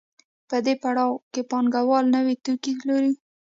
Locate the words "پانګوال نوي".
1.51-2.35